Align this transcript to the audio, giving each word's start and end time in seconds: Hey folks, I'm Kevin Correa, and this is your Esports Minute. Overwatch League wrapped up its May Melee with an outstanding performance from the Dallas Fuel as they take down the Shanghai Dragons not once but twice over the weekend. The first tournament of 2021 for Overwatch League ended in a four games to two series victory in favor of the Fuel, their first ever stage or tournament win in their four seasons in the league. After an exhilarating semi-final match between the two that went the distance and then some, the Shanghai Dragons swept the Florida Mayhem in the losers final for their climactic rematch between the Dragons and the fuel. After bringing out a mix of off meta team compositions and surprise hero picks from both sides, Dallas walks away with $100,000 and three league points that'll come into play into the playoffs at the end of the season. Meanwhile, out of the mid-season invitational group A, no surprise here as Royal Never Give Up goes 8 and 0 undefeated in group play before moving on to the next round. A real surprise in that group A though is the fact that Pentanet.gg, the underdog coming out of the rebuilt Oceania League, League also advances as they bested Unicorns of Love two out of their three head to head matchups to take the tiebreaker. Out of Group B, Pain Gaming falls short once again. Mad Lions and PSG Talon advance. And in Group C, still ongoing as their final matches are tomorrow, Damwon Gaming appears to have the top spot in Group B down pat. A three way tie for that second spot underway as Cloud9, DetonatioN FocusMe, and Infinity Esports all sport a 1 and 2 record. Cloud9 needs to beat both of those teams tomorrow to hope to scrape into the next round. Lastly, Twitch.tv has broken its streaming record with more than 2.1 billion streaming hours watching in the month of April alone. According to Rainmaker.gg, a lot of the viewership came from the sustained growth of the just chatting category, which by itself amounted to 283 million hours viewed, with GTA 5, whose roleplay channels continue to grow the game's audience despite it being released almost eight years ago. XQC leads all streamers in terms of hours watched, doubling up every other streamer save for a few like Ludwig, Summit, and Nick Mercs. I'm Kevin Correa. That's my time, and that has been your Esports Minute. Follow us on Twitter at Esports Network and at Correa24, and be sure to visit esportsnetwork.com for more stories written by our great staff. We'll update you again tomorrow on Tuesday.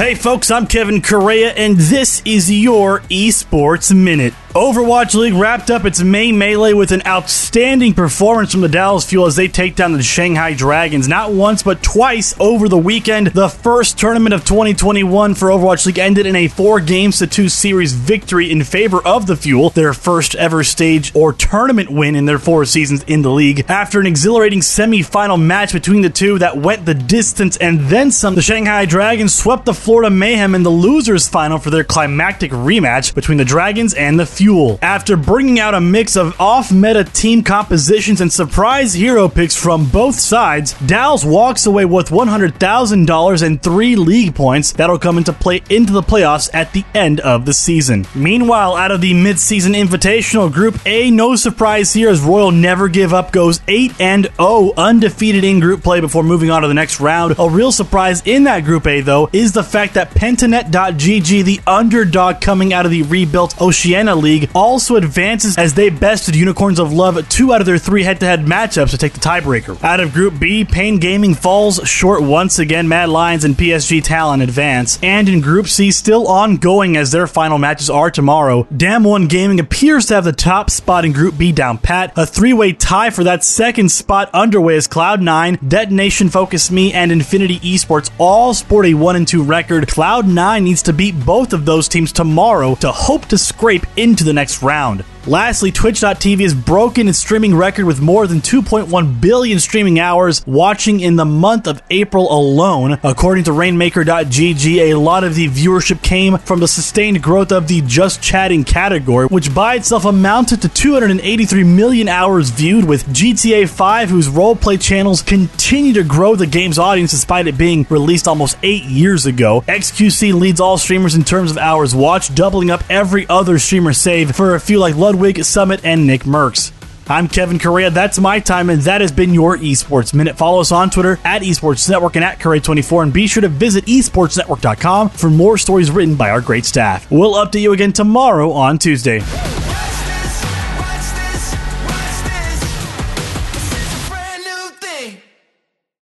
Hey 0.00 0.14
folks, 0.14 0.50
I'm 0.50 0.66
Kevin 0.66 1.02
Correa, 1.02 1.50
and 1.50 1.76
this 1.76 2.22
is 2.24 2.50
your 2.50 3.00
Esports 3.10 3.94
Minute. 3.94 4.32
Overwatch 4.54 5.14
League 5.14 5.34
wrapped 5.34 5.70
up 5.70 5.84
its 5.84 6.02
May 6.02 6.32
Melee 6.32 6.72
with 6.72 6.90
an 6.90 7.02
outstanding 7.06 7.94
performance 7.94 8.50
from 8.50 8.62
the 8.62 8.68
Dallas 8.68 9.04
Fuel 9.04 9.26
as 9.26 9.36
they 9.36 9.46
take 9.46 9.76
down 9.76 9.92
the 9.92 10.02
Shanghai 10.02 10.54
Dragons 10.54 11.06
not 11.06 11.32
once 11.32 11.62
but 11.62 11.84
twice 11.84 12.34
over 12.40 12.68
the 12.68 12.76
weekend. 12.76 13.28
The 13.28 13.48
first 13.48 13.96
tournament 13.96 14.34
of 14.34 14.44
2021 14.44 15.36
for 15.36 15.50
Overwatch 15.50 15.86
League 15.86 16.00
ended 16.00 16.26
in 16.26 16.34
a 16.34 16.48
four 16.48 16.80
games 16.80 17.18
to 17.18 17.28
two 17.28 17.48
series 17.48 17.92
victory 17.92 18.50
in 18.50 18.64
favor 18.64 19.00
of 19.06 19.28
the 19.28 19.36
Fuel, 19.36 19.70
their 19.70 19.94
first 19.94 20.34
ever 20.34 20.64
stage 20.64 21.14
or 21.14 21.32
tournament 21.32 21.88
win 21.88 22.16
in 22.16 22.24
their 22.24 22.40
four 22.40 22.64
seasons 22.64 23.04
in 23.04 23.22
the 23.22 23.30
league. 23.30 23.64
After 23.68 24.00
an 24.00 24.06
exhilarating 24.06 24.62
semi-final 24.62 25.36
match 25.36 25.72
between 25.72 26.02
the 26.02 26.10
two 26.10 26.40
that 26.40 26.56
went 26.56 26.86
the 26.86 26.94
distance 26.94 27.56
and 27.58 27.78
then 27.82 28.10
some, 28.10 28.34
the 28.34 28.42
Shanghai 28.42 28.84
Dragons 28.84 29.32
swept 29.32 29.64
the 29.64 29.74
Florida 29.74 30.10
Mayhem 30.10 30.56
in 30.56 30.64
the 30.64 30.70
losers 30.70 31.28
final 31.28 31.58
for 31.58 31.70
their 31.70 31.84
climactic 31.84 32.50
rematch 32.50 33.14
between 33.14 33.38
the 33.38 33.44
Dragons 33.44 33.94
and 33.94 34.18
the 34.18 34.26
fuel. 34.26 34.39
After 34.80 35.16
bringing 35.16 35.60
out 35.60 35.74
a 35.74 35.80
mix 35.80 36.16
of 36.16 36.40
off 36.40 36.72
meta 36.72 37.04
team 37.04 37.42
compositions 37.42 38.20
and 38.20 38.32
surprise 38.32 38.94
hero 38.94 39.28
picks 39.28 39.54
from 39.54 39.88
both 39.90 40.14
sides, 40.14 40.72
Dallas 40.86 41.24
walks 41.24 41.66
away 41.66 41.84
with 41.84 42.08
$100,000 42.08 43.42
and 43.46 43.62
three 43.62 43.96
league 43.96 44.34
points 44.34 44.72
that'll 44.72 44.98
come 44.98 45.18
into 45.18 45.32
play 45.32 45.62
into 45.68 45.92
the 45.92 46.02
playoffs 46.02 46.48
at 46.54 46.72
the 46.72 46.84
end 46.94 47.20
of 47.20 47.44
the 47.44 47.52
season. 47.52 48.06
Meanwhile, 48.14 48.76
out 48.76 48.90
of 48.90 49.02
the 49.02 49.12
mid-season 49.12 49.74
invitational 49.74 50.50
group 50.50 50.78
A, 50.86 51.10
no 51.10 51.36
surprise 51.36 51.92
here 51.92 52.08
as 52.08 52.22
Royal 52.22 52.50
Never 52.50 52.88
Give 52.88 53.12
Up 53.12 53.32
goes 53.32 53.60
8 53.68 54.00
and 54.00 54.28
0 54.36 54.72
undefeated 54.76 55.44
in 55.44 55.60
group 55.60 55.82
play 55.82 56.00
before 56.00 56.22
moving 56.22 56.50
on 56.50 56.62
to 56.62 56.68
the 56.68 56.74
next 56.74 56.98
round. 56.98 57.34
A 57.38 57.48
real 57.48 57.72
surprise 57.72 58.22
in 58.24 58.44
that 58.44 58.64
group 58.64 58.86
A 58.86 59.02
though 59.02 59.28
is 59.32 59.52
the 59.52 59.64
fact 59.64 59.94
that 59.94 60.12
Pentanet.gg, 60.12 61.44
the 61.44 61.60
underdog 61.66 62.40
coming 62.40 62.72
out 62.72 62.86
of 62.86 62.90
the 62.90 63.02
rebuilt 63.02 63.60
Oceania 63.60 64.14
League, 64.14 64.29
League 64.30 64.50
also 64.54 64.94
advances 64.94 65.58
as 65.58 65.74
they 65.74 65.90
bested 65.90 66.36
Unicorns 66.36 66.78
of 66.78 66.92
Love 66.92 67.28
two 67.28 67.52
out 67.52 67.60
of 67.60 67.66
their 67.66 67.78
three 67.78 68.04
head 68.04 68.20
to 68.20 68.26
head 68.26 68.44
matchups 68.44 68.90
to 68.90 68.98
take 68.98 69.12
the 69.12 69.18
tiebreaker. 69.18 69.82
Out 69.82 69.98
of 69.98 70.12
Group 70.12 70.38
B, 70.38 70.64
Pain 70.64 70.98
Gaming 71.00 71.34
falls 71.34 71.80
short 71.88 72.22
once 72.22 72.60
again. 72.60 72.86
Mad 72.86 73.08
Lions 73.08 73.42
and 73.42 73.56
PSG 73.56 74.04
Talon 74.04 74.40
advance. 74.40 75.00
And 75.02 75.28
in 75.28 75.40
Group 75.40 75.66
C, 75.66 75.90
still 75.90 76.28
ongoing 76.28 76.96
as 76.96 77.10
their 77.10 77.26
final 77.26 77.58
matches 77.58 77.90
are 77.90 78.08
tomorrow, 78.08 78.68
Damwon 78.72 79.28
Gaming 79.28 79.58
appears 79.58 80.06
to 80.06 80.14
have 80.14 80.24
the 80.24 80.32
top 80.32 80.70
spot 80.70 81.04
in 81.04 81.12
Group 81.12 81.36
B 81.36 81.50
down 81.50 81.78
pat. 81.78 82.12
A 82.16 82.24
three 82.24 82.52
way 82.52 82.72
tie 82.72 83.10
for 83.10 83.24
that 83.24 83.42
second 83.42 83.90
spot 83.90 84.30
underway 84.32 84.76
as 84.76 84.86
Cloud9, 84.86 85.56
DetonatioN 85.58 86.30
FocusMe, 86.30 86.94
and 86.94 87.10
Infinity 87.10 87.58
Esports 87.58 88.12
all 88.16 88.54
sport 88.54 88.86
a 88.86 88.94
1 88.94 89.16
and 89.16 89.26
2 89.26 89.42
record. 89.42 89.88
Cloud9 89.88 90.62
needs 90.62 90.82
to 90.82 90.92
beat 90.92 91.18
both 91.26 91.52
of 91.52 91.64
those 91.64 91.88
teams 91.88 92.12
tomorrow 92.12 92.76
to 92.76 92.92
hope 92.92 93.26
to 93.26 93.36
scrape 93.36 93.86
into 93.96 94.19
the 94.24 94.32
next 94.32 94.62
round. 94.62 95.04
Lastly, 95.26 95.70
Twitch.tv 95.70 96.40
has 96.40 96.54
broken 96.54 97.06
its 97.06 97.18
streaming 97.18 97.54
record 97.54 97.84
with 97.84 98.00
more 98.00 98.26
than 98.26 98.40
2.1 98.40 99.20
billion 99.20 99.60
streaming 99.60 100.00
hours 100.00 100.42
watching 100.46 101.00
in 101.00 101.16
the 101.16 101.26
month 101.26 101.66
of 101.66 101.82
April 101.90 102.32
alone. 102.32 102.98
According 103.02 103.44
to 103.44 103.52
Rainmaker.gg, 103.52 104.66
a 104.78 104.94
lot 104.94 105.22
of 105.22 105.34
the 105.34 105.48
viewership 105.48 106.02
came 106.02 106.38
from 106.38 106.60
the 106.60 106.68
sustained 106.68 107.22
growth 107.22 107.52
of 107.52 107.68
the 107.68 107.82
just 107.82 108.22
chatting 108.22 108.64
category, 108.64 109.26
which 109.26 109.54
by 109.54 109.74
itself 109.74 110.06
amounted 110.06 110.62
to 110.62 110.68
283 110.70 111.64
million 111.64 112.08
hours 112.08 112.48
viewed, 112.48 112.86
with 112.86 113.06
GTA 113.08 113.68
5, 113.68 114.08
whose 114.08 114.28
roleplay 114.28 114.80
channels 114.80 115.20
continue 115.20 115.92
to 115.92 116.02
grow 116.02 116.34
the 116.34 116.46
game's 116.46 116.78
audience 116.78 117.10
despite 117.10 117.46
it 117.46 117.58
being 117.58 117.86
released 117.90 118.26
almost 118.26 118.56
eight 118.62 118.84
years 118.84 119.26
ago. 119.26 119.60
XQC 119.68 120.32
leads 120.32 120.60
all 120.60 120.78
streamers 120.78 121.14
in 121.14 121.24
terms 121.24 121.50
of 121.50 121.58
hours 121.58 121.94
watched, 121.94 122.34
doubling 122.34 122.70
up 122.70 122.82
every 122.88 123.28
other 123.28 123.58
streamer 123.58 123.92
save 123.92 124.34
for 124.34 124.54
a 124.54 124.60
few 124.60 124.78
like 124.78 124.94
Ludwig, 125.10 125.42
Summit, 125.42 125.80
and 125.82 126.06
Nick 126.06 126.22
Mercs. 126.22 126.70
I'm 127.08 127.26
Kevin 127.26 127.58
Correa. 127.58 127.90
That's 127.90 128.20
my 128.20 128.38
time, 128.38 128.70
and 128.70 128.80
that 128.82 129.00
has 129.00 129.10
been 129.10 129.34
your 129.34 129.56
Esports 129.56 130.14
Minute. 130.14 130.36
Follow 130.36 130.60
us 130.60 130.70
on 130.70 130.88
Twitter 130.88 131.18
at 131.24 131.42
Esports 131.42 131.90
Network 131.90 132.14
and 132.14 132.24
at 132.24 132.38
Correa24, 132.38 133.02
and 133.02 133.12
be 133.12 133.26
sure 133.26 133.40
to 133.40 133.48
visit 133.48 133.86
esportsnetwork.com 133.86 135.08
for 135.08 135.28
more 135.28 135.58
stories 135.58 135.90
written 135.90 136.14
by 136.14 136.30
our 136.30 136.40
great 136.40 136.64
staff. 136.64 137.10
We'll 137.10 137.34
update 137.44 137.62
you 137.62 137.72
again 137.72 137.92
tomorrow 137.92 138.52
on 138.52 138.78
Tuesday. 138.78 139.18